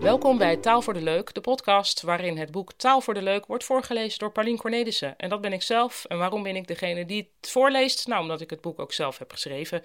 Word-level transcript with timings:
Welkom 0.00 0.38
bij 0.38 0.56
Taal 0.56 0.82
voor 0.82 0.94
de 0.94 1.02
Leuk, 1.02 1.34
de 1.34 1.40
podcast 1.40 2.02
waarin 2.02 2.38
het 2.38 2.50
boek 2.50 2.72
Taal 2.72 3.00
voor 3.00 3.14
de 3.14 3.22
Leuk 3.22 3.46
wordt 3.46 3.64
voorgelezen 3.64 4.18
door 4.18 4.32
Paulien 4.32 4.56
Cornelissen. 4.56 5.16
En 5.16 5.28
dat 5.28 5.40
ben 5.40 5.52
ik 5.52 5.62
zelf. 5.62 6.04
En 6.04 6.18
waarom 6.18 6.42
ben 6.42 6.56
ik 6.56 6.66
degene 6.66 7.06
die 7.06 7.30
het 7.40 7.50
voorleest? 7.50 8.06
Nou, 8.06 8.22
omdat 8.22 8.40
ik 8.40 8.50
het 8.50 8.60
boek 8.60 8.78
ook 8.78 8.92
zelf 8.92 9.18
heb 9.18 9.30
geschreven. 9.30 9.82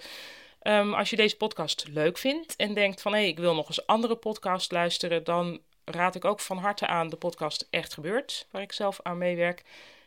Ehm, 0.60 0.94
als 0.94 1.10
je 1.10 1.16
deze 1.16 1.36
podcast 1.36 1.86
leuk 1.88 2.18
vindt 2.18 2.56
en 2.56 2.74
denkt 2.74 3.02
van 3.02 3.12
hé, 3.12 3.18
hey, 3.18 3.28
ik 3.28 3.38
wil 3.38 3.54
nog 3.54 3.68
eens 3.68 3.86
andere 3.86 4.16
podcast 4.16 4.72
luisteren, 4.72 5.24
dan 5.24 5.60
raad 5.84 6.14
ik 6.14 6.24
ook 6.24 6.40
van 6.40 6.58
harte 6.58 6.86
aan 6.86 7.08
de 7.08 7.16
podcast 7.16 7.66
Echt 7.70 7.94
Gebeurd, 7.94 8.46
waar 8.50 8.62
ik 8.62 8.72
zelf 8.72 9.00
aan 9.02 9.18
meewerk. 9.18 9.62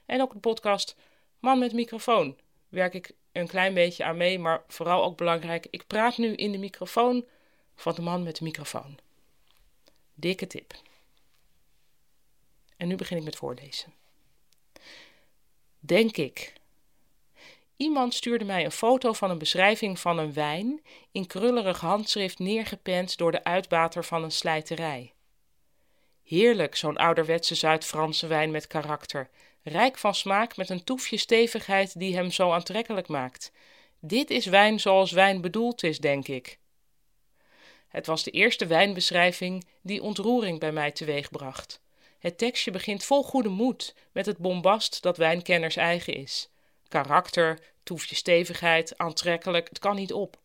En 0.05 0.21
ook 0.21 0.33
de 0.33 0.39
podcast 0.39 0.95
Man 1.39 1.59
met 1.59 1.73
microfoon. 1.73 2.37
Werk 2.69 2.93
ik 2.93 3.11
een 3.33 3.47
klein 3.47 3.73
beetje 3.73 4.03
aan 4.03 4.17
mee, 4.17 4.39
maar 4.39 4.63
vooral 4.67 5.03
ook 5.03 5.17
belangrijk, 5.17 5.67
ik 5.69 5.87
praat 5.87 6.17
nu 6.17 6.35
in 6.35 6.51
de 6.51 6.57
microfoon 6.57 7.25
van 7.75 7.95
de 7.95 8.01
man 8.01 8.23
met 8.23 8.35
de 8.35 8.43
microfoon. 8.43 8.97
Dikke 10.13 10.47
tip. 10.47 10.73
En 12.77 12.87
nu 12.87 12.95
begin 12.95 13.17
ik 13.17 13.23
met 13.23 13.35
voorlezen. 13.35 13.93
Denk 15.79 16.17
ik. 16.17 16.53
Iemand 17.77 18.13
stuurde 18.13 18.45
mij 18.45 18.65
een 18.65 18.71
foto 18.71 19.13
van 19.13 19.29
een 19.29 19.37
beschrijving 19.37 19.99
van 19.99 20.17
een 20.17 20.33
wijn 20.33 20.81
in 21.11 21.27
krullerig 21.27 21.79
handschrift 21.79 22.39
neergepend 22.39 23.17
door 23.17 23.31
de 23.31 23.43
uitbater 23.43 24.03
van 24.03 24.23
een 24.23 24.31
slijterij. 24.31 25.13
Heerlijk, 26.23 26.75
zo'n 26.75 26.97
ouderwetse 26.97 27.55
Zuid-Franse 27.55 28.27
wijn 28.27 28.51
met 28.51 28.67
karakter, 28.67 29.29
rijk 29.63 29.97
van 29.97 30.15
smaak 30.15 30.57
met 30.57 30.69
een 30.69 30.83
toefje 30.83 31.17
stevigheid 31.17 31.99
die 31.99 32.15
hem 32.15 32.31
zo 32.31 32.51
aantrekkelijk 32.51 33.07
maakt. 33.07 33.51
Dit 33.99 34.29
is 34.29 34.45
wijn 34.45 34.79
zoals 34.79 35.11
wijn 35.11 35.41
bedoeld 35.41 35.83
is, 35.83 35.99
denk 35.99 36.27
ik. 36.27 36.57
Het 37.87 38.05
was 38.05 38.23
de 38.23 38.31
eerste 38.31 38.65
wijnbeschrijving 38.65 39.65
die 39.81 40.01
ontroering 40.01 40.59
bij 40.59 40.71
mij 40.71 40.91
teweegbracht. 40.91 41.81
Het 42.19 42.37
tekstje 42.37 42.71
begint 42.71 43.03
vol 43.03 43.23
goede 43.23 43.49
moed, 43.49 43.95
met 44.11 44.25
het 44.25 44.37
bombast 44.37 45.01
dat 45.01 45.17
wijnkenners 45.17 45.75
eigen 45.75 46.13
is. 46.13 46.49
Karakter, 46.87 47.59
toefje 47.83 48.15
stevigheid, 48.15 48.97
aantrekkelijk, 48.97 49.69
het 49.69 49.79
kan 49.79 49.95
niet 49.95 50.13
op. 50.13 50.41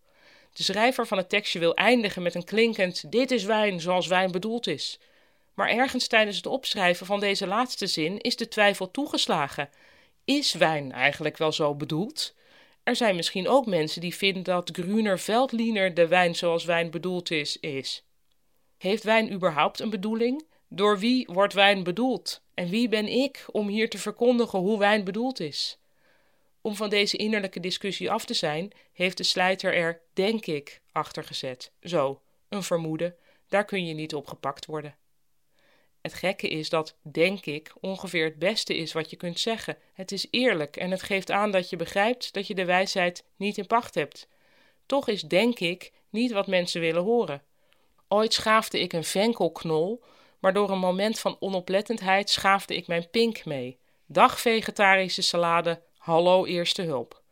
De 0.52 0.62
schrijver 0.62 1.06
van 1.06 1.18
het 1.18 1.28
tekstje 1.28 1.58
wil 1.58 1.74
eindigen 1.74 2.22
met 2.22 2.34
een 2.34 2.44
klinkend: 2.44 3.12
Dit 3.12 3.30
is 3.30 3.44
wijn 3.44 3.80
zoals 3.80 4.06
wijn 4.06 4.30
bedoeld 4.30 4.66
is. 4.66 4.98
Maar 5.58 5.68
ergens 5.68 6.06
tijdens 6.06 6.36
het 6.36 6.46
opschrijven 6.46 7.06
van 7.06 7.20
deze 7.20 7.46
laatste 7.46 7.86
zin 7.86 8.20
is 8.20 8.36
de 8.36 8.48
twijfel 8.48 8.90
toegeslagen. 8.90 9.70
Is 10.24 10.52
wijn 10.52 10.92
eigenlijk 10.92 11.36
wel 11.36 11.52
zo 11.52 11.74
bedoeld? 11.74 12.34
Er 12.82 12.96
zijn 12.96 13.16
misschien 13.16 13.48
ook 13.48 13.66
mensen 13.66 14.00
die 14.00 14.14
vinden 14.14 14.42
dat 14.42 14.70
Gruner 14.72 15.18
Veltliner 15.18 15.94
de 15.94 16.08
wijn 16.08 16.34
zoals 16.34 16.64
wijn 16.64 16.90
bedoeld 16.90 17.30
is, 17.30 17.60
is. 17.60 18.04
Heeft 18.76 19.02
wijn 19.02 19.32
überhaupt 19.32 19.80
een 19.80 19.90
bedoeling? 19.90 20.46
Door 20.68 20.98
wie 20.98 21.28
wordt 21.32 21.54
wijn 21.54 21.82
bedoeld? 21.82 22.42
En 22.54 22.68
wie 22.68 22.88
ben 22.88 23.06
ik 23.06 23.44
om 23.50 23.68
hier 23.68 23.90
te 23.90 23.98
verkondigen 23.98 24.58
hoe 24.58 24.78
wijn 24.78 25.04
bedoeld 25.04 25.40
is? 25.40 25.78
Om 26.60 26.74
van 26.76 26.90
deze 26.90 27.16
innerlijke 27.16 27.60
discussie 27.60 28.10
af 28.10 28.24
te 28.24 28.34
zijn, 28.34 28.72
heeft 28.92 29.16
de 29.16 29.24
slijter 29.24 29.74
er, 29.74 30.00
denk 30.12 30.46
ik, 30.46 30.80
achter 30.92 31.24
gezet. 31.24 31.72
Zo, 31.82 32.20
een 32.48 32.62
vermoeden, 32.62 33.16
daar 33.48 33.64
kun 33.64 33.86
je 33.86 33.94
niet 33.94 34.14
op 34.14 34.26
gepakt 34.26 34.66
worden. 34.66 34.97
Het 36.00 36.14
gekke 36.14 36.48
is 36.48 36.68
dat, 36.68 36.96
denk 37.02 37.46
ik, 37.46 37.72
ongeveer 37.80 38.24
het 38.24 38.38
beste 38.38 38.76
is 38.76 38.92
wat 38.92 39.10
je 39.10 39.16
kunt 39.16 39.40
zeggen. 39.40 39.76
Het 39.92 40.12
is 40.12 40.26
eerlijk 40.30 40.76
en 40.76 40.90
het 40.90 41.02
geeft 41.02 41.30
aan 41.30 41.50
dat 41.50 41.70
je 41.70 41.76
begrijpt 41.76 42.32
dat 42.32 42.46
je 42.46 42.54
de 42.54 42.64
wijsheid 42.64 43.24
niet 43.36 43.58
in 43.58 43.66
pacht 43.66 43.94
hebt. 43.94 44.28
Toch 44.86 45.08
is, 45.08 45.22
denk 45.22 45.58
ik, 45.58 45.92
niet 46.10 46.32
wat 46.32 46.46
mensen 46.46 46.80
willen 46.80 47.02
horen. 47.02 47.42
Ooit 48.08 48.32
schaafde 48.32 48.80
ik 48.80 48.92
een 48.92 49.04
venkelknol, 49.04 50.02
maar 50.38 50.52
door 50.52 50.70
een 50.70 50.78
moment 50.78 51.18
van 51.18 51.36
onoplettendheid 51.40 52.30
schaafde 52.30 52.76
ik 52.76 52.86
mijn 52.86 53.10
pink 53.10 53.44
mee. 53.44 53.78
Dag 54.06 54.40
vegetarische 54.40 55.22
salade, 55.22 55.82
hallo 55.96 56.44
eerste 56.44 56.82
hulp. 56.82 57.22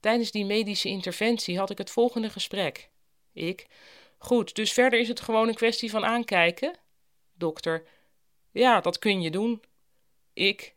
Tijdens 0.00 0.30
die 0.30 0.44
medische 0.44 0.88
interventie 0.88 1.58
had 1.58 1.70
ik 1.70 1.78
het 1.78 1.90
volgende 1.90 2.30
gesprek. 2.30 2.90
Ik. 3.32 3.66
Goed, 4.18 4.54
dus 4.54 4.72
verder 4.72 4.98
is 4.98 5.08
het 5.08 5.20
gewoon 5.20 5.48
een 5.48 5.54
kwestie 5.54 5.90
van 5.90 6.04
aankijken? 6.04 6.78
Dokter. 7.34 7.84
Ja, 8.50 8.80
dat 8.80 8.98
kun 8.98 9.22
je 9.22 9.30
doen. 9.30 9.62
Ik. 10.32 10.74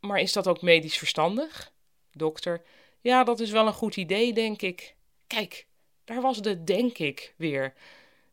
Maar 0.00 0.20
is 0.20 0.32
dat 0.32 0.46
ook 0.48 0.62
medisch 0.62 0.98
verstandig? 0.98 1.72
Dokter. 2.12 2.62
Ja, 3.00 3.24
dat 3.24 3.40
is 3.40 3.50
wel 3.50 3.66
een 3.66 3.72
goed 3.72 3.96
idee, 3.96 4.32
denk 4.32 4.62
ik. 4.62 4.94
Kijk, 5.26 5.66
daar 6.04 6.20
was 6.20 6.42
de 6.42 6.64
denk 6.64 6.98
ik 6.98 7.34
weer. 7.36 7.74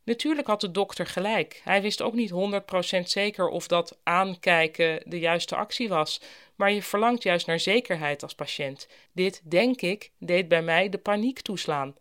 Natuurlijk 0.04 0.48
had 0.48 0.62
de 0.62 0.72
dokter 0.72 1.06
gelijk. 1.06 1.62
Hij 1.64 1.82
wist 1.82 2.02
ook 2.02 2.14
niet 2.14 2.32
100% 2.32 3.00
zeker 3.04 3.48
of 3.48 3.68
dat 3.68 3.98
aankijken 4.04 5.02
de 5.06 5.20
juiste 5.20 5.56
actie 5.56 5.90
was. 5.90 6.22
Maar 6.56 6.72
je 6.72 6.84
verlangt 6.84 7.24
juist 7.24 7.48
naar 7.48 7.60
zekerheid 7.60 8.24
als 8.24 8.36
patiënt. 8.36 8.88
Dit, 9.12 9.42
denk 9.44 9.82
ik, 9.82 10.12
deed 10.18 10.48
bij 10.48 10.62
mij 10.62 10.90
de 10.90 10.98
paniek 10.98 11.42
toeslaan. 11.42 11.96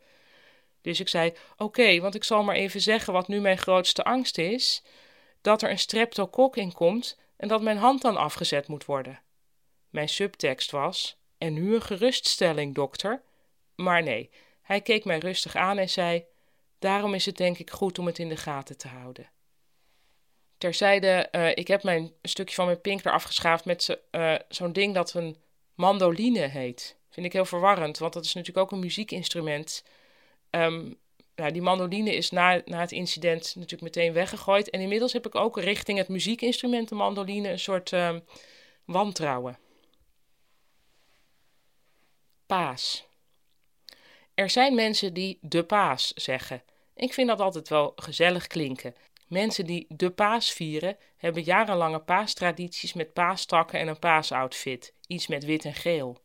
Dus 0.80 1.00
ik 1.00 1.08
zei: 1.08 1.32
Oké, 1.56 2.00
want 2.00 2.14
ik 2.14 2.24
zal 2.24 2.42
maar 2.42 2.54
even 2.54 2.80
zeggen 2.80 3.12
wat 3.12 3.28
nu 3.28 3.40
mijn 3.40 3.58
grootste 3.58 4.04
angst 4.04 4.38
is 4.38 4.82
dat 5.48 5.62
er 5.62 5.70
een 5.70 5.78
streptokok 5.78 6.56
in 6.56 6.72
komt 6.72 7.18
en 7.36 7.48
dat 7.48 7.62
mijn 7.62 7.76
hand 7.76 8.02
dan 8.02 8.16
afgezet 8.16 8.68
moet 8.68 8.84
worden. 8.84 9.20
Mijn 9.90 10.08
subtekst 10.08 10.70
was: 10.70 11.18
En 11.38 11.52
nu 11.52 11.74
een 11.74 11.82
geruststelling, 11.82 12.74
dokter. 12.74 13.22
Maar 13.74 14.02
nee, 14.02 14.30
hij 14.62 14.80
keek 14.80 15.04
mij 15.04 15.18
rustig 15.18 15.56
aan 15.56 15.78
en 15.78 15.88
zei: 15.88 16.24
Daarom 16.78 17.14
is 17.14 17.26
het 17.26 17.36
denk 17.36 17.58
ik 17.58 17.70
goed 17.70 17.98
om 17.98 18.06
het 18.06 18.18
in 18.18 18.28
de 18.28 18.36
gaten 18.36 18.76
te 18.76 18.88
houden. 18.88 19.30
Terzijde, 20.58 21.28
uh, 21.32 21.50
ik 21.50 21.68
heb 21.68 21.82
mijn 21.82 22.12
stukje 22.22 22.54
van 22.54 22.66
mijn 22.66 22.80
pink 22.80 23.04
eraf 23.04 23.22
geschaafd 23.22 23.64
met 23.64 23.98
uh, 24.10 24.34
zo'n 24.48 24.72
ding 24.72 24.94
dat 24.94 25.14
een 25.14 25.36
mandoline 25.74 26.46
heet. 26.46 26.96
Vind 27.10 27.26
ik 27.26 27.32
heel 27.32 27.44
verwarrend, 27.44 27.98
want 27.98 28.12
dat 28.12 28.24
is 28.24 28.34
natuurlijk 28.34 28.66
ook 28.66 28.72
een 28.72 28.84
muziekinstrument. 28.84 29.84
Um, 30.50 30.98
nou, 31.38 31.52
die 31.52 31.62
mandoline 31.62 32.14
is 32.14 32.30
na, 32.30 32.62
na 32.64 32.80
het 32.80 32.92
incident 32.92 33.52
natuurlijk 33.54 33.82
meteen 33.82 34.12
weggegooid. 34.12 34.70
En 34.70 34.80
inmiddels 34.80 35.12
heb 35.12 35.26
ik 35.26 35.34
ook 35.34 35.60
richting 35.60 35.98
het 35.98 36.08
muziekinstrument, 36.08 36.88
de 36.88 36.94
mandoline, 36.94 37.48
een 37.48 37.58
soort 37.58 37.92
uh, 37.92 38.16
wantrouwen. 38.84 39.58
Paas. 42.46 43.06
Er 44.34 44.50
zijn 44.50 44.74
mensen 44.74 45.14
die 45.14 45.38
de 45.40 45.64
paas 45.64 46.12
zeggen. 46.14 46.62
Ik 46.94 47.12
vind 47.12 47.28
dat 47.28 47.40
altijd 47.40 47.68
wel 47.68 47.92
gezellig 47.96 48.46
klinken. 48.46 48.94
Mensen 49.26 49.66
die 49.66 49.86
de 49.88 50.10
paas 50.10 50.52
vieren, 50.52 50.96
hebben 51.16 51.42
jarenlange 51.42 51.98
paastradities 51.98 52.92
met 52.92 53.12
paastakken 53.12 53.78
en 53.78 53.88
een 53.88 53.98
paasoutfit. 53.98 54.92
Iets 55.06 55.26
met 55.26 55.44
wit 55.44 55.64
en 55.64 55.74
geel. 55.74 56.20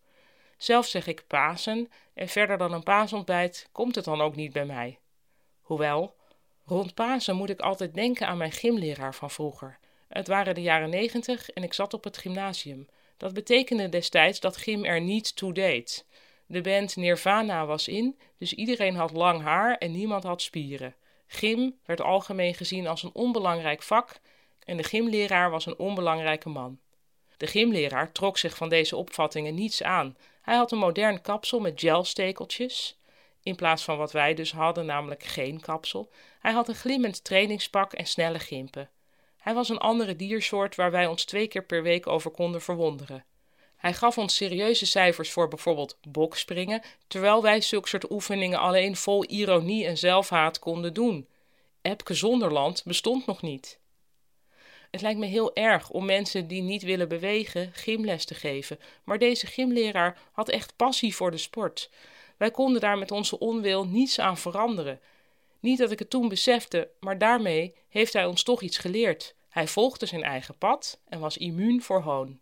Zelf 0.58 0.86
zeg 0.86 1.08
ik 1.08 1.28
Pasen 1.28 1.92
en 2.14 2.28
verder 2.28 2.58
dan 2.58 2.74
een 2.74 2.84
paasontbijt 2.84 3.70
komt 3.72 3.96
het 3.96 4.06
dan 4.06 4.22
ook 4.22 4.36
niet 4.36 4.54
bij 4.54 4.66
mij. 4.66 4.98
Hoewel, 5.64 6.16
rond 6.66 6.94
Pasen 6.94 7.36
moet 7.36 7.50
ik 7.50 7.60
altijd 7.60 7.94
denken 7.94 8.28
aan 8.28 8.38
mijn 8.38 8.52
gymleraar 8.52 9.16
van 9.16 9.32
vroeger. 9.32 9.80
Het 10.08 10.28
waren 10.28 10.56
de 10.56 10.62
jaren 10.62 10.90
negentig 10.90 11.50
en 11.50 11.64
ik 11.64 11.74
zat 11.74 11.94
op 11.94 12.04
het 12.04 12.18
gymnasium. 12.18 12.88
Dat 13.18 13.34
betekende 13.34 13.90
destijds 13.90 14.40
dat 14.40 14.58
gym 14.58 14.86
er 14.86 15.02
niet 15.02 15.36
toe 15.36 15.54
deed. 15.54 16.06
De 16.46 16.62
band 16.62 16.96
Nirvana 16.96 17.66
was 17.66 17.88
in, 17.88 18.20
dus 18.38 18.54
iedereen 18.54 18.96
had 18.96 19.12
lang 19.12 19.42
haar 19.42 19.78
en 19.78 19.92
niemand 19.92 20.24
had 20.24 20.42
spieren. 20.42 20.96
Gym 21.28 21.80
werd 21.86 22.02
algemeen 22.02 22.54
gezien 22.54 22.88
als 22.88 23.04
een 23.04 23.14
onbelangrijk 23.14 23.84
vak 23.84 24.20
en 24.66 24.78
de 24.78 24.84
gymleraar 24.84 25.50
was 25.50 25.66
een 25.66 25.78
onbelangrijke 25.78 26.50
man. 26.50 26.80
De 27.38 27.48
gymleraar 27.48 28.12
trok 28.12 28.38
zich 28.38 28.56
van 28.56 28.70
deze 28.70 28.96
opvattingen 28.96 29.56
niets 29.56 29.84
aan. 29.84 30.18
Hij 30.42 30.56
had 30.56 30.72
een 30.72 30.78
modern 30.78 31.22
kapsel 31.22 31.60
met 31.60 31.80
gelstekeltjes. 31.80 32.98
In 33.44 33.56
plaats 33.56 33.84
van 33.84 33.98
wat 33.98 34.12
wij 34.12 34.34
dus 34.34 34.52
hadden, 34.52 34.86
namelijk 34.86 35.24
geen 35.24 35.60
kapsel. 35.60 36.10
Hij 36.40 36.52
had 36.52 36.68
een 36.68 36.76
glimmend 36.76 37.24
trainingspak 37.24 37.94
en 37.94 38.06
snelle 38.06 38.40
gimpen. 38.40 38.90
Hij 39.38 39.54
was 39.54 39.70
een 39.70 39.78
andere 39.78 40.16
diersoort 40.16 40.76
waar 40.76 40.92
wij 40.92 41.08
ons 41.08 41.26
twee 41.26 41.48
keer 41.48 41.64
per 41.64 41.84
week 41.84 42.08
over 42.08 42.32
konden 42.32 42.62
verwonderen. 42.62 43.26
Hij 43.76 43.94
gaf 43.94 44.18
ons 44.18 44.36
serieuze 44.36 44.86
cijfers 44.86 45.32
voor 45.32 45.48
bijvoorbeeld 45.48 45.98
bokspringen, 46.08 46.82
terwijl 47.08 47.42
wij 47.42 47.62
zulke 47.62 47.88
soort 47.88 48.12
oefeningen 48.12 48.60
alleen 48.60 48.96
vol 48.96 49.26
ironie 49.26 49.86
en 49.86 49.98
zelfhaat 49.98 50.60
konden 50.60 50.94
doen. 50.94 51.28
Epke 51.82 52.14
Zonderland 52.14 52.84
bestond 52.86 53.26
nog 53.26 53.42
niet. 53.42 53.80
Het 54.92 55.02
lijkt 55.02 55.20
me 55.20 55.26
heel 55.26 55.56
erg 55.56 55.90
om 55.90 56.06
mensen 56.06 56.48
die 56.48 56.62
niet 56.62 56.84
willen 56.84 57.08
bewegen 57.08 57.72
gymles 57.74 58.26
te 58.26 58.36
geven, 58.36 58.80
maar 59.04 59.18
deze 59.18 59.48
gymleraar 59.48 60.18
had 60.32 60.50
echt 60.50 60.76
passie 60.76 61.16
voor 61.16 61.32
de 61.32 61.38
sport. 61.38 61.90
Wij 62.38 62.52
konden 62.52 62.82
daar 62.82 62.98
met 62.98 63.12
onze 63.12 63.40
onwil 63.40 63.88
niets 63.88 64.20
aan 64.20 64.38
veranderen. 64.38 65.00
Niet 65.60 65.78
dat 65.78 65.92
ik 65.92 66.00
het 66.00 66.10
toen 66.10 66.28
besefte, 66.28 66.90
maar 67.00 67.18
daarmee 67.18 67.76
heeft 67.90 68.14
hij 68.14 68.26
ons 68.26 68.44
toch 68.44 68.62
iets 68.62 68.78
geleerd. 68.78 69.36
Hij 69.50 69.68
volgde 69.68 70.06
zijn 70.06 70.24
eigen 70.24 70.58
pad 70.58 71.00
en 71.10 71.20
was 71.20 71.38
immuun 71.38 71.82
voor 71.82 72.02
hoon. 72.02 72.40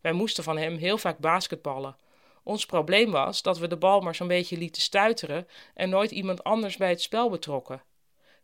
Wij 0.00 0.12
moesten 0.12 0.44
van 0.44 0.56
hem 0.56 0.76
heel 0.76 0.98
vaak 0.98 1.18
basketballen. 1.18 1.96
Ons 2.42 2.66
probleem 2.66 3.10
was 3.10 3.42
dat 3.42 3.58
we 3.58 3.68
de 3.68 3.76
bal 3.76 4.00
maar 4.00 4.14
zo'n 4.14 4.28
beetje 4.28 4.58
lieten 4.58 4.82
stuiteren 4.82 5.48
en 5.74 5.88
nooit 5.88 6.10
iemand 6.10 6.44
anders 6.44 6.76
bij 6.76 6.88
het 6.88 7.02
spel 7.02 7.30
betrokken. 7.30 7.82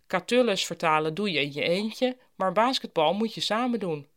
Catullus 0.06 0.66
vertalen 0.66 1.14
doe 1.14 1.30
je 1.30 1.40
in 1.40 1.52
je 1.52 1.62
eentje, 1.62 2.16
maar 2.34 2.52
basketbal 2.52 3.14
moet 3.14 3.34
je 3.34 3.40
samen 3.40 3.80
doen. 3.80 4.08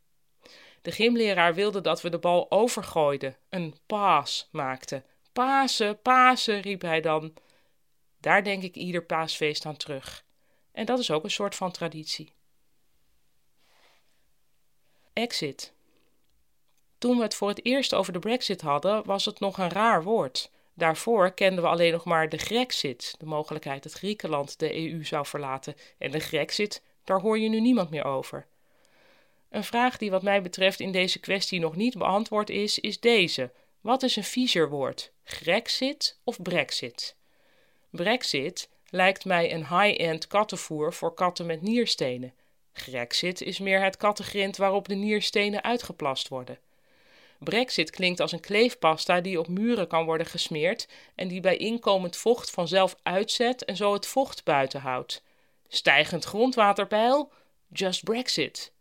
De 0.82 0.92
gymleraar 0.92 1.54
wilde 1.54 1.82
dat 1.82 2.02
we 2.02 2.10
de 2.10 2.18
bal 2.18 2.52
overgooiden, 2.52 3.38
een 3.50 3.76
paas 3.86 4.48
maakten. 4.52 5.06
Pasen, 5.34 6.02
Pasen, 6.02 6.62
riep 6.62 6.82
hij 6.82 7.02
dan. 7.02 7.34
Daar 8.20 8.44
denk 8.44 8.64
ik 8.64 8.76
ieder 8.76 9.04
paasfeest 9.04 9.66
aan 9.66 9.78
terug. 9.78 10.26
En 10.72 10.86
dat 10.86 11.00
is 11.00 11.12
ook 11.12 11.24
een 11.24 11.32
soort 11.32 11.56
van 11.56 11.72
traditie. 11.72 12.34
Exit. 15.14 15.74
Toen 16.98 17.18
we 17.18 17.24
het 17.24 17.36
voor 17.36 17.50
het 17.50 17.66
eerst 17.66 17.94
over 17.94 18.14
de 18.14 18.20
Brexit 18.20 18.62
hadden, 18.62 19.06
was 19.06 19.26
het 19.26 19.40
nog 19.40 19.58
een 19.58 19.70
raar 19.70 20.04
woord. 20.04 20.52
Daarvoor 20.74 21.32
kenden 21.32 21.64
we 21.64 21.70
alleen 21.70 21.92
nog 21.92 22.06
maar 22.06 22.30
de 22.30 22.38
Grexit, 22.38 23.16
de 23.18 23.26
mogelijkheid 23.26 23.84
dat 23.84 23.92
Griekenland 23.92 24.60
de 24.60 24.76
EU 24.76 25.06
zou 25.06 25.26
verlaten. 25.26 25.76
En 25.98 26.12
de 26.12 26.20
Grexit, 26.20 26.82
daar 27.04 27.20
hoor 27.20 27.40
je 27.40 27.50
nu 27.50 27.60
niemand 27.60 27.90
meer 27.90 28.04
over. 28.04 28.48
Een 29.50 29.64
vraag 29.64 29.98
die 29.98 30.12
wat 30.12 30.24
mij 30.24 30.42
betreft 30.42 30.80
in 30.80 30.92
deze 30.92 31.20
kwestie 31.20 31.60
nog 31.60 31.76
niet 31.76 31.98
beantwoord 31.98 32.50
is, 32.50 32.80
is 32.80 33.00
deze. 33.00 33.52
Wat 33.82 34.04
is 34.04 34.16
een 34.16 34.24
viezer 34.24 34.70
woord? 34.70 35.12
Grexit 35.24 36.20
of 36.24 36.42
Brexit? 36.42 37.16
Brexit 37.90 38.70
lijkt 38.90 39.25
mij 39.25 39.54
een 39.54 39.68
high-end 39.68 40.28
kattenvoer 40.28 40.94
voor 40.94 41.14
katten 41.14 41.46
met 41.46 41.62
nierstenen. 41.62 42.34
Grexit 42.74 43.42
is 43.42 43.60
meer 43.60 43.84
het 43.84 43.98
kattengrind 43.98 44.58
waarop 44.58 44.88
de 44.88 44.96
nierstenen 44.96 45.64
uitgeplast 45.64 46.28
worden. 46.28 46.60
Brexit 47.40 47.90
klinkt 47.90 48.20
als 48.20 48.31
een 48.31 48.40
kleefpasta 48.40 49.22
die 49.22 49.40
op 49.40 49.48
muren 49.48 49.88
kan 49.88 50.06
worden 50.06 50.28
gesmeerd 50.28 50.88
en 51.16 51.28
die 51.28 51.40
bij 51.42 51.58
inkomend 51.58 52.18
vocht 52.18 52.50
vanzelf 52.50 52.96
uitzet 53.04 53.66
en 53.66 53.75
zo 53.75 53.94
het 53.94 54.08
vocht 54.08 54.44
buiten 54.44 54.81
houdt. 54.81 55.24
Stijgend 55.68 56.24
grondwaterpeil? 56.24 57.31
Just 57.68 58.04
Brexit. 58.04 58.72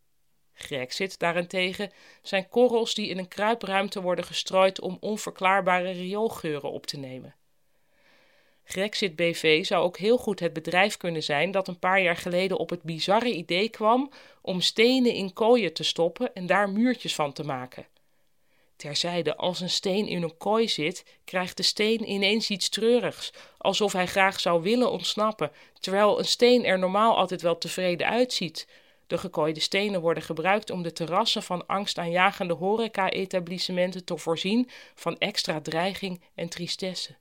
Grexit 0.54 1.18
daarentegen 1.18 1.92
zijn 2.22 2.48
korrels 2.48 2.94
die 2.94 3.08
in 3.08 3.18
een 3.18 3.28
kruipruimte 3.28 4.02
worden 4.02 4.24
gestrooid 4.24 4.80
om 4.80 4.96
onverklaarbare 5.00 5.90
rioolgeuren 5.90 6.70
op 6.70 6.86
te 6.86 6.98
nemen. 6.98 7.34
Grexit 8.64 9.16
BV 9.16 9.64
zou 9.64 9.84
ook 9.84 9.98
heel 9.98 10.18
goed 10.18 10.40
het 10.40 10.52
bedrijf 10.52 10.96
kunnen 10.96 11.22
zijn 11.22 11.50
dat 11.50 11.68
een 11.68 11.78
paar 11.78 12.02
jaar 12.02 12.16
geleden 12.16 12.58
op 12.58 12.70
het 12.70 12.82
bizarre 12.82 13.32
idee 13.32 13.68
kwam 13.68 14.10
om 14.42 14.60
stenen 14.60 15.12
in 15.12 15.32
kooien 15.32 15.72
te 15.72 15.82
stoppen 15.82 16.34
en 16.34 16.46
daar 16.46 16.70
muurtjes 16.70 17.14
van 17.14 17.32
te 17.32 17.44
maken. 17.44 17.86
Terzijde, 18.76 19.36
als 19.36 19.60
een 19.60 19.70
steen 19.70 20.06
in 20.06 20.22
een 20.22 20.36
kooi 20.36 20.68
zit, 20.68 21.04
krijgt 21.24 21.56
de 21.56 21.62
steen 21.62 22.10
ineens 22.10 22.50
iets 22.50 22.68
treurigs, 22.68 23.32
alsof 23.58 23.92
hij 23.92 24.06
graag 24.06 24.40
zou 24.40 24.62
willen 24.62 24.90
ontsnappen, 24.90 25.52
terwijl 25.80 26.18
een 26.18 26.24
steen 26.24 26.64
er 26.64 26.78
normaal 26.78 27.16
altijd 27.16 27.42
wel 27.42 27.58
tevreden 27.58 28.06
uitziet. 28.06 28.66
De 29.06 29.18
gekooide 29.18 29.60
stenen 29.60 30.00
worden 30.00 30.22
gebruikt 30.22 30.70
om 30.70 30.82
de 30.82 30.92
terrassen 30.92 31.42
van 31.42 31.66
angstaanjagende 31.66 32.54
horeca-etablissementen 32.54 34.04
te 34.04 34.16
voorzien 34.16 34.68
van 34.94 35.18
extra 35.18 35.60
dreiging 35.60 36.22
en 36.34 36.48
tristesse. 36.48 37.16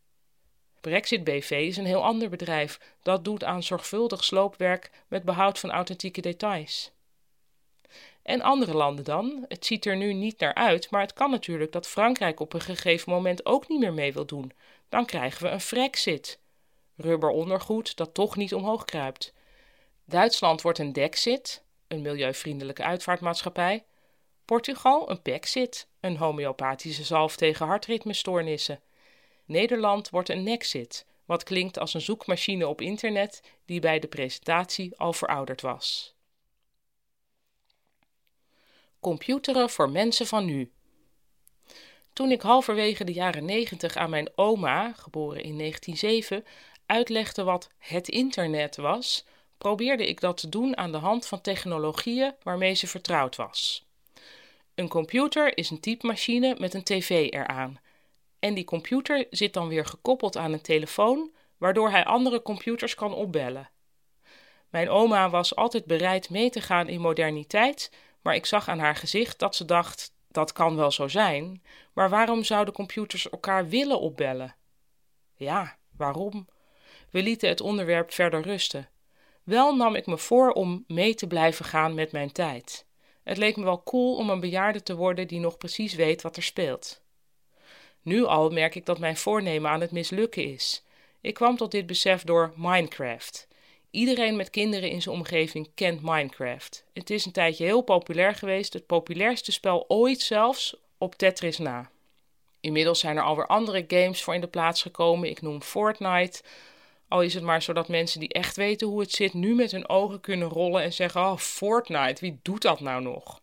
Brexit 0.82 1.24
BV 1.24 1.52
is 1.52 1.78
een 1.78 1.86
heel 1.86 2.04
ander 2.04 2.30
bedrijf 2.30 2.80
dat 3.02 3.24
doet 3.24 3.44
aan 3.44 3.64
zorgvuldig 3.64 4.24
sloopwerk 4.24 4.92
met 5.08 5.24
behoud 5.24 5.60
van 5.60 5.72
authentieke 5.72 6.22
details. 6.22 6.92
En 8.22 8.42
andere 8.42 8.74
landen 8.74 9.06
dan? 9.06 9.46
Het 9.48 9.66
ziet 9.66 9.86
er 9.86 9.98
nu 9.98 10.14
niet 10.14 10.40
naar 10.40 10.54
uit, 10.54 10.92
maar 10.92 11.02
het 11.02 11.14
kan 11.14 11.32
natuurlijk 11.32 11.72
dat 11.72 11.88
Frankrijk 11.88 12.40
op 12.40 12.54
een 12.54 12.62
gegeven 12.62 13.12
moment 13.12 13.46
ook 13.46 13.68
niet 13.68 13.80
meer 13.80 13.94
mee 13.94 14.14
wil 14.14 14.26
doen. 14.26 14.52
Dan 14.90 15.06
krijgen 15.06 15.44
we 15.44 15.50
een 15.50 15.62
Frexit. 15.62 16.40
Rubberondergoed 16.96 17.98
dat 17.98 18.14
toch 18.14 18.36
niet 18.36 18.54
omhoog 18.54 18.86
kruipt. 18.86 19.34
Duitsland 20.06 20.62
wordt 20.62 20.80
een 20.80 20.94
Dexit, 20.94 21.64
een 21.92 22.02
milieuvriendelijke 22.02 22.84
uitvaartmaatschappij. 22.84 23.86
Portugal 24.46 25.10
een 25.10 25.22
Pexit, 25.22 25.88
een 26.00 26.18
homeopathische 26.18 27.04
zalf 27.04 27.36
tegen 27.36 27.66
hartritmestoornissen. 27.66 28.82
Nederland 29.46 30.10
wordt 30.10 30.30
een 30.30 30.44
Nexit, 30.44 31.06
wat 31.26 31.44
klinkt 31.44 31.80
als 31.80 31.94
een 31.94 32.02
zoekmachine 32.02 32.68
op 32.68 32.82
internet 32.82 33.42
die 33.66 33.80
bij 33.80 34.00
de 34.00 34.08
presentatie 34.08 34.98
al 34.98 35.14
verouderd 35.14 35.62
was. 35.62 36.16
Computeren 39.00 39.70
voor 39.70 39.90
mensen 39.90 40.28
van 40.28 40.46
nu. 40.46 40.72
Toen 42.14 42.32
ik 42.32 42.42
halverwege 42.42 43.04
de 43.04 43.14
jaren 43.14 43.46
90 43.46 43.96
aan 43.96 44.10
mijn 44.10 44.30
oma, 44.36 44.94
geboren 44.94 45.44
in 45.44 45.58
1907, 45.58 46.46
uitlegde 46.86 47.44
wat 47.44 47.70
het 47.78 48.08
internet 48.08 48.76
was, 48.76 49.26
probeerde 49.62 50.08
ik 50.08 50.20
dat 50.20 50.38
te 50.38 50.50
doen 50.50 50.78
aan 50.78 50.92
de 50.92 50.98
hand 50.98 51.26
van 51.26 51.42
technologieën 51.42 52.36
waarmee 52.44 52.74
ze 52.74 52.88
vertrouwd 52.88 53.36
was. 53.36 53.86
Een 54.76 54.88
computer 54.88 55.58
is 55.58 55.70
een 55.70 55.80
typemachine 55.80 56.56
met 56.60 56.74
een 56.74 56.84
tv 56.84 57.28
eraan. 57.32 57.80
En 58.40 58.54
die 58.54 58.64
computer 58.64 59.28
zit 59.30 59.54
dan 59.54 59.68
weer 59.68 59.86
gekoppeld 59.86 60.38
aan 60.38 60.54
een 60.54 60.62
telefoon, 60.62 61.32
waardoor 61.58 61.90
hij 61.90 62.06
andere 62.06 62.42
computers 62.42 62.96
kan 62.96 63.14
opbellen. 63.14 63.70
Mijn 64.70 64.90
oma 64.90 65.30
was 65.30 65.56
altijd 65.56 65.86
bereid 65.86 66.30
mee 66.30 66.50
te 66.50 66.62
gaan 66.62 66.88
in 66.88 67.02
moderniteit, 67.02 67.92
maar 68.22 68.36
ik 68.36 68.46
zag 68.46 68.70
aan 68.70 68.80
haar 68.80 68.96
gezicht 68.96 69.40
dat 69.40 69.56
ze 69.56 69.66
dacht: 69.66 70.14
dat 70.28 70.52
kan 70.52 70.76
wel 70.76 70.92
zo 70.92 71.08
zijn, 71.08 71.64
maar 71.94 72.10
waarom 72.10 72.44
zouden 72.44 72.74
computers 72.74 73.30
elkaar 73.30 73.68
willen 73.68 74.00
opbellen? 74.00 74.56
Ja, 75.36 75.78
waarom? 75.98 76.48
We 77.10 77.24
lieten 77.24 77.50
het 77.50 77.62
onderwerp 77.62 78.12
verder 78.14 78.42
rusten. 78.42 78.91
Wel 79.44 79.76
nam 79.76 79.96
ik 79.96 80.06
me 80.06 80.18
voor 80.18 80.52
om 80.52 80.84
mee 80.88 81.16
te 81.16 81.28
blijven 81.28 81.66
gaan 81.66 81.94
met 81.94 82.12
mijn 82.12 82.32
tijd. 82.32 82.86
Het 83.24 83.38
leek 83.38 83.58
me 83.58 83.64
wel 83.64 83.84
cool 83.84 84.16
om 84.16 84.30
een 84.30 84.40
bejaarde 84.40 84.84
te 84.84 84.96
worden 84.96 85.28
die 85.28 85.40
nog 85.40 85.58
precies 85.58 85.94
weet 85.94 86.22
wat 86.22 86.38
er 86.38 86.44
speelt. 86.44 87.02
Nu 88.02 88.24
al 88.26 88.50
merk 88.50 88.76
ik 88.76 88.86
dat 88.86 89.00
mijn 89.00 89.18
voornemen 89.18 89.72
aan 89.72 89.82
het 89.82 89.92
mislukken 89.92 90.44
is. 90.44 90.84
Ik 91.22 91.34
kwam 91.34 91.58
tot 91.58 91.72
dit 91.72 91.86
besef 91.86 92.24
door 92.24 92.54
Minecraft. 92.56 93.48
Iedereen 93.92 94.36
met 94.36 94.50
kinderen 94.50 94.90
in 94.90 95.02
zijn 95.02 95.16
omgeving 95.16 95.70
kent 95.76 96.02
Minecraft. 96.02 96.84
Het 96.94 97.10
is 97.10 97.26
een 97.26 97.32
tijdje 97.32 97.64
heel 97.64 97.82
populair 97.82 98.36
geweest, 98.36 98.74
het 98.74 98.86
populairste 98.86 99.52
spel 99.52 99.86
ooit 99.88 100.22
zelfs 100.22 100.76
op 100.98 101.16
Tetris 101.16 101.58
na. 101.58 101.90
Inmiddels 102.60 103.00
zijn 103.00 103.18
er 103.18 103.24
alweer 103.24 103.48
andere 103.48 103.86
games 103.88 104.24
voor 104.24 104.34
in 104.34 104.42
de 104.42 104.48
plaats 104.48 104.82
gekomen. 104.82 105.30
Ik 105.30 105.42
noem 105.42 105.62
Fortnite. 105.62 106.42
Al 107.12 107.22
is 107.22 107.34
het 107.34 107.44
maar 107.44 107.62
zodat 107.62 107.88
mensen 107.88 108.20
die 108.20 108.30
echt 108.30 108.56
weten 108.56 108.88
hoe 108.88 109.00
het 109.00 109.12
zit, 109.12 109.34
nu 109.34 109.56
met 109.56 109.72
hun 109.72 109.90
ogen 109.90 110.22
kunnen 110.22 110.48
rollen 110.48 110.84
en 110.84 110.94
zeggen: 110.94 111.22
Oh, 111.22 111.38
Fortnite, 111.38 112.22
wie 112.22 112.40
doet 112.42 112.62
dat 112.62 112.80
nou 112.80 113.02
nog? 113.02 113.42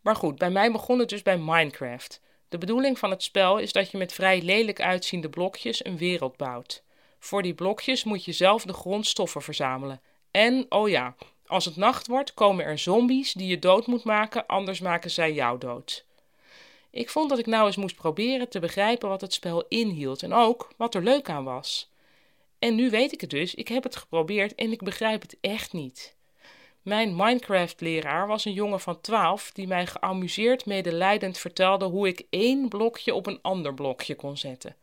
Maar 0.00 0.16
goed, 0.16 0.38
bij 0.38 0.50
mij 0.50 0.72
begon 0.72 0.98
het 0.98 1.08
dus 1.08 1.22
bij 1.22 1.38
Minecraft. 1.38 2.20
De 2.48 2.58
bedoeling 2.58 2.98
van 2.98 3.10
het 3.10 3.22
spel 3.22 3.58
is 3.58 3.72
dat 3.72 3.90
je 3.90 3.98
met 3.98 4.12
vrij 4.12 4.42
lelijk 4.42 4.80
uitziende 4.80 5.28
blokjes 5.28 5.84
een 5.84 5.96
wereld 5.96 6.36
bouwt. 6.36 6.82
Voor 7.18 7.42
die 7.42 7.54
blokjes 7.54 8.04
moet 8.04 8.24
je 8.24 8.32
zelf 8.32 8.62
de 8.62 8.72
grondstoffen 8.72 9.42
verzamelen. 9.42 10.00
En, 10.30 10.66
oh 10.68 10.88
ja, 10.88 11.14
als 11.46 11.64
het 11.64 11.76
nacht 11.76 12.06
wordt, 12.06 12.34
komen 12.34 12.64
er 12.64 12.78
zombies 12.78 13.32
die 13.32 13.46
je 13.46 13.58
dood 13.58 13.86
moet 13.86 14.04
maken, 14.04 14.46
anders 14.46 14.80
maken 14.80 15.10
zij 15.10 15.32
jou 15.32 15.58
dood. 15.58 16.04
Ik 16.90 17.10
vond 17.10 17.30
dat 17.30 17.38
ik 17.38 17.46
nou 17.46 17.66
eens 17.66 17.76
moest 17.76 17.96
proberen 17.96 18.48
te 18.48 18.60
begrijpen 18.60 19.08
wat 19.08 19.20
het 19.20 19.32
spel 19.32 19.64
inhield 19.68 20.22
en 20.22 20.32
ook 20.32 20.68
wat 20.76 20.94
er 20.94 21.02
leuk 21.02 21.30
aan 21.30 21.44
was. 21.44 21.90
En 22.66 22.74
nu 22.74 22.90
weet 22.90 23.12
ik 23.12 23.20
het 23.20 23.30
dus, 23.30 23.54
ik 23.54 23.68
heb 23.68 23.82
het 23.82 23.96
geprobeerd 23.96 24.54
en 24.54 24.72
ik 24.72 24.82
begrijp 24.82 25.22
het 25.22 25.36
echt 25.40 25.72
niet. 25.72 26.16
Mijn 26.82 27.16
Minecraft-leraar 27.16 28.26
was 28.26 28.44
een 28.44 28.52
jongen 28.52 28.80
van 28.80 29.00
12 29.00 29.50
die 29.52 29.66
mij 29.66 29.86
geamuseerd 29.86 30.66
medelijdend 30.66 31.38
vertelde 31.38 31.84
hoe 31.84 32.08
ik 32.08 32.26
één 32.30 32.68
blokje 32.68 33.14
op 33.14 33.26
een 33.26 33.38
ander 33.42 33.74
blokje 33.74 34.14
kon 34.14 34.36
zetten. 34.36 34.76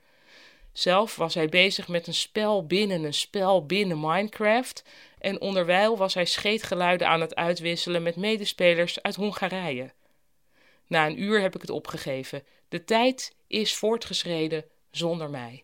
Zelf 0.71 1.15
was 1.15 1.33
hij 1.33 1.49
bezig 1.49 1.87
met 1.87 2.07
een 2.07 2.13
spel 2.13 2.65
binnen 2.65 3.03
een 3.03 3.13
spel 3.13 3.65
binnen 3.65 3.99
Minecraft 3.99 4.83
en 5.19 5.41
onderwijl 5.41 5.97
was 5.97 6.13
hij 6.13 6.25
scheetgeluiden 6.25 7.07
aan 7.07 7.21
het 7.21 7.35
uitwisselen 7.35 8.03
met 8.03 8.15
medespelers 8.15 9.01
uit 9.01 9.15
Hongarije. 9.15 9.91
Na 10.87 11.05
een 11.05 11.21
uur 11.21 11.41
heb 11.41 11.55
ik 11.55 11.61
het 11.61 11.69
opgegeven. 11.69 12.43
De 12.69 12.83
tijd 12.83 13.35
is 13.47 13.75
voortgeschreden 13.75 14.65
zonder 14.91 15.29
mij. 15.29 15.63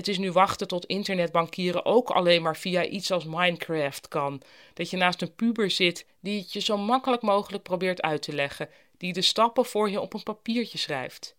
Het 0.00 0.08
is 0.08 0.18
nu 0.18 0.32
wachten 0.32 0.68
tot 0.68 0.86
internetbankieren 0.86 1.84
ook 1.84 2.10
alleen 2.10 2.42
maar 2.42 2.56
via 2.56 2.84
iets 2.84 3.10
als 3.10 3.24
Minecraft 3.24 4.08
kan. 4.08 4.42
Dat 4.74 4.90
je 4.90 4.96
naast 4.96 5.22
een 5.22 5.34
puber 5.34 5.70
zit 5.70 6.06
die 6.20 6.40
het 6.40 6.52
je 6.52 6.60
zo 6.60 6.76
makkelijk 6.76 7.22
mogelijk 7.22 7.62
probeert 7.62 8.02
uit 8.02 8.22
te 8.22 8.32
leggen, 8.32 8.68
die 8.96 9.12
de 9.12 9.22
stappen 9.22 9.64
voor 9.64 9.90
je 9.90 10.00
op 10.00 10.14
een 10.14 10.22
papiertje 10.22 10.78
schrijft. 10.78 11.36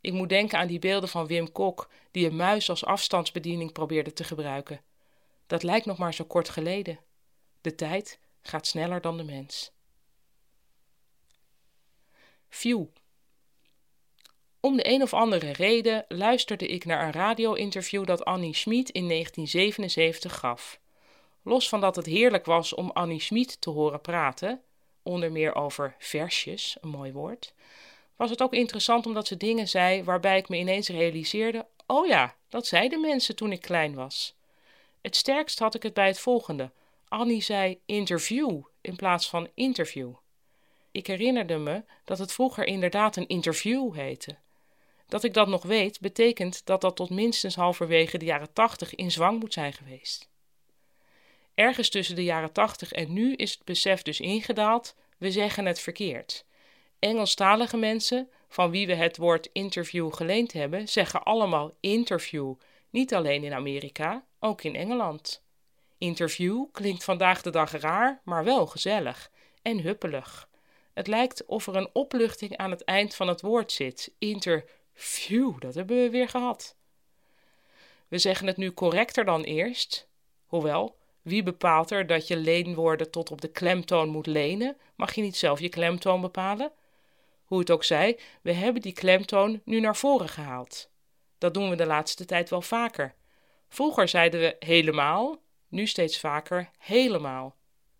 Ik 0.00 0.12
moet 0.12 0.28
denken 0.28 0.58
aan 0.58 0.66
die 0.66 0.78
beelden 0.78 1.08
van 1.08 1.26
Wim 1.26 1.52
Kok, 1.52 1.90
die 2.10 2.26
een 2.26 2.36
muis 2.36 2.70
als 2.70 2.84
afstandsbediening 2.84 3.72
probeerde 3.72 4.12
te 4.12 4.24
gebruiken. 4.24 4.80
Dat 5.46 5.62
lijkt 5.62 5.86
nog 5.86 5.98
maar 5.98 6.14
zo 6.14 6.24
kort 6.24 6.48
geleden. 6.48 6.98
De 7.60 7.74
tijd 7.74 8.18
gaat 8.42 8.66
sneller 8.66 9.00
dan 9.00 9.16
de 9.16 9.24
mens. 9.24 9.72
View. 12.48 12.84
Om 14.64 14.76
de 14.76 14.90
een 14.90 15.02
of 15.02 15.14
andere 15.14 15.52
reden 15.52 16.04
luisterde 16.08 16.66
ik 16.66 16.84
naar 16.84 17.06
een 17.06 17.12
radio-interview 17.12 18.06
dat 18.06 18.24
Annie 18.24 18.54
Schmid 18.54 18.90
in 18.90 19.08
1977 19.08 20.38
gaf. 20.38 20.78
Los 21.42 21.68
van 21.68 21.80
dat 21.80 21.96
het 21.96 22.06
heerlijk 22.06 22.44
was 22.44 22.74
om 22.74 22.90
Annie 22.90 23.20
Schmid 23.20 23.60
te 23.60 23.70
horen 23.70 24.00
praten, 24.00 24.62
onder 25.02 25.32
meer 25.32 25.54
over 25.54 25.94
versjes, 25.98 26.76
een 26.80 26.88
mooi 26.88 27.12
woord, 27.12 27.54
was 28.16 28.30
het 28.30 28.42
ook 28.42 28.52
interessant 28.52 29.06
omdat 29.06 29.26
ze 29.26 29.36
dingen 29.36 29.68
zei 29.68 30.04
waarbij 30.04 30.38
ik 30.38 30.48
me 30.48 30.56
ineens 30.56 30.88
realiseerde: 30.88 31.66
oh 31.86 32.06
ja, 32.06 32.34
dat 32.48 32.66
zeiden 32.66 33.00
mensen 33.00 33.36
toen 33.36 33.52
ik 33.52 33.60
klein 33.60 33.94
was. 33.94 34.34
Het 35.00 35.16
sterkst 35.16 35.58
had 35.58 35.74
ik 35.74 35.82
het 35.82 35.94
bij 35.94 36.06
het 36.06 36.20
volgende. 36.20 36.70
Annie 37.08 37.42
zei 37.42 37.80
interview 37.86 38.62
in 38.80 38.96
plaats 38.96 39.28
van 39.28 39.48
interview. 39.54 40.12
Ik 40.90 41.06
herinnerde 41.06 41.58
me 41.58 41.82
dat 42.04 42.18
het 42.18 42.32
vroeger 42.32 42.66
inderdaad 42.66 43.16
een 43.16 43.28
interview 43.28 43.94
heette. 43.94 44.42
Dat 45.06 45.24
ik 45.24 45.34
dat 45.34 45.48
nog 45.48 45.62
weet, 45.62 46.00
betekent 46.00 46.66
dat 46.66 46.80
dat 46.80 46.96
tot 46.96 47.10
minstens 47.10 47.54
halverwege 47.54 48.18
de 48.18 48.24
jaren 48.24 48.52
tachtig 48.52 48.94
in 48.94 49.10
zwang 49.10 49.40
moet 49.40 49.52
zijn 49.52 49.72
geweest. 49.72 50.28
Ergens 51.54 51.88
tussen 51.88 52.14
de 52.14 52.24
jaren 52.24 52.52
tachtig 52.52 52.92
en 52.92 53.12
nu 53.12 53.34
is 53.34 53.52
het 53.52 53.64
besef 53.64 54.02
dus 54.02 54.20
ingedaald: 54.20 54.94
we 55.18 55.30
zeggen 55.30 55.66
het 55.66 55.80
verkeerd. 55.80 56.44
Engelstalige 56.98 57.76
mensen, 57.76 58.30
van 58.48 58.70
wie 58.70 58.86
we 58.86 58.94
het 58.94 59.16
woord 59.16 59.48
interview 59.52 60.12
geleend 60.12 60.52
hebben, 60.52 60.88
zeggen 60.88 61.22
allemaal 61.22 61.72
interview, 61.80 62.54
niet 62.90 63.14
alleen 63.14 63.44
in 63.44 63.52
Amerika, 63.52 64.24
ook 64.40 64.62
in 64.62 64.74
Engeland. 64.74 65.42
Interview 65.98 66.64
klinkt 66.72 67.04
vandaag 67.04 67.42
de 67.42 67.50
dag 67.50 67.80
raar, 67.80 68.20
maar 68.24 68.44
wel 68.44 68.66
gezellig 68.66 69.30
en 69.62 69.80
huppelig. 69.80 70.48
Het 70.92 71.06
lijkt 71.06 71.44
of 71.44 71.66
er 71.66 71.76
een 71.76 71.90
opluchting 71.92 72.56
aan 72.56 72.70
het 72.70 72.84
eind 72.84 73.14
van 73.14 73.28
het 73.28 73.40
woord 73.40 73.72
zit. 73.72 74.12
Interview, 74.18 74.68
dat 75.58 75.74
hebben 75.74 75.96
we 75.96 76.10
weer 76.10 76.28
gehad. 76.28 76.76
We 78.08 78.18
zeggen 78.18 78.46
het 78.46 78.56
nu 78.56 78.72
correcter 78.72 79.24
dan 79.24 79.42
eerst. 79.42 80.08
Hoewel, 80.46 80.96
wie 81.22 81.42
bepaalt 81.42 81.90
er 81.90 82.06
dat 82.06 82.28
je 82.28 82.36
leenwoorden 82.36 83.10
tot 83.10 83.30
op 83.30 83.40
de 83.40 83.48
klemtoon 83.48 84.08
moet 84.08 84.26
lenen? 84.26 84.76
Mag 84.94 85.14
je 85.14 85.22
niet 85.22 85.36
zelf 85.36 85.60
je 85.60 85.68
klemtoon 85.68 86.20
bepalen? 86.20 86.72
Hoe 87.44 87.58
het 87.58 87.70
ook 87.70 87.84
zij, 87.84 88.18
we 88.42 88.52
hebben 88.52 88.82
die 88.82 88.92
klemtoon 88.92 89.60
nu 89.64 89.80
naar 89.80 89.96
voren 89.96 90.28
gehaald. 90.28 90.90
Dat 91.38 91.54
doen 91.54 91.70
we 91.70 91.76
de 91.76 91.86
laatste 91.86 92.24
tijd 92.24 92.50
wel 92.50 92.62
vaker. 92.62 93.14
Vroeger 93.68 94.08
zeiden 94.08 94.40
we 94.40 94.56
helemaal, 94.58 95.38
nu 95.68 95.86
steeds 95.86 96.18
vaker 96.18 96.70
helemaal. 96.78 97.56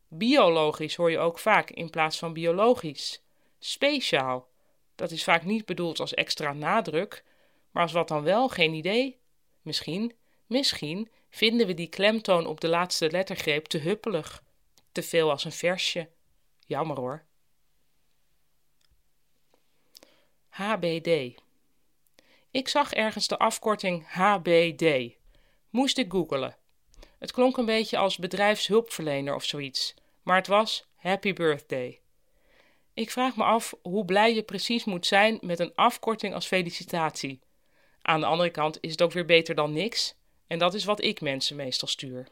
Biologisch 0.08 0.94
hoor 0.94 1.10
je 1.10 1.18
ook 1.18 1.38
vaak 1.38 1.70
in 1.70 1.90
plaats 1.90 2.18
van 2.18 2.32
biologisch. 2.32 3.22
Speciaal, 3.58 4.48
dat 4.94 5.10
is 5.10 5.24
vaak 5.24 5.44
niet 5.44 5.64
bedoeld 5.64 6.00
als 6.00 6.14
extra 6.14 6.52
nadruk, 6.52 7.24
maar 7.70 7.82
als 7.82 7.92
wat 7.92 8.08
dan 8.08 8.22
wel, 8.22 8.48
geen 8.48 8.74
idee. 8.74 9.18
Misschien, 9.62 10.12
misschien 10.46 11.10
vinden 11.30 11.66
we 11.66 11.74
die 11.74 11.88
klemtoon 11.88 12.46
op 12.46 12.60
de 12.60 12.68
laatste 12.68 13.10
lettergreep 13.10 13.66
te 13.66 13.78
huppelig, 13.78 14.42
te 14.92 15.02
veel 15.02 15.30
als 15.30 15.44
een 15.44 15.52
versje. 15.52 16.08
Jammer 16.66 16.96
hoor. 16.96 17.24
HBD. 20.48 21.40
Ik 22.50 22.68
zag 22.68 22.92
ergens 22.92 23.28
de 23.28 23.38
afkorting 23.38 24.06
HBD. 24.08 25.14
Moest 25.70 25.98
ik 25.98 26.10
googelen. 26.10 26.56
Het 27.18 27.32
klonk 27.32 27.56
een 27.56 27.64
beetje 27.64 27.96
als 27.96 28.18
bedrijfshulpverlener 28.18 29.34
of 29.34 29.44
zoiets, 29.44 29.94
maar 30.22 30.36
het 30.36 30.46
was 30.46 30.86
Happy 30.94 31.32
Birthday. 31.32 32.03
Ik 32.94 33.10
vraag 33.10 33.36
me 33.36 33.44
af 33.44 33.74
hoe 33.82 34.04
blij 34.04 34.34
je 34.34 34.42
precies 34.42 34.84
moet 34.84 35.06
zijn 35.06 35.38
met 35.40 35.58
een 35.58 35.74
afkorting 35.74 36.34
als 36.34 36.46
felicitatie. 36.46 37.40
Aan 38.02 38.20
de 38.20 38.26
andere 38.26 38.50
kant 38.50 38.78
is 38.80 38.90
het 38.90 39.02
ook 39.02 39.12
weer 39.12 39.24
beter 39.24 39.54
dan 39.54 39.72
niks, 39.72 40.14
en 40.46 40.58
dat 40.58 40.74
is 40.74 40.84
wat 40.84 41.02
ik 41.02 41.20
mensen 41.20 41.56
meestal 41.56 41.88
stuur. 41.88 42.28